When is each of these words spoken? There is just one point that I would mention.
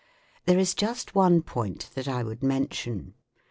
There 0.47 0.57
is 0.57 0.73
just 0.73 1.13
one 1.13 1.43
point 1.43 1.91
that 1.93 2.07
I 2.07 2.23
would 2.23 2.41
mention. 2.41 3.13